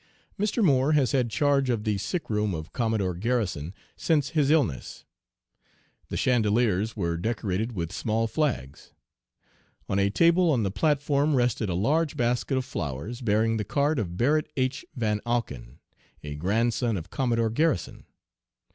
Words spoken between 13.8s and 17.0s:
of Barrett H. Van Auken, a grandson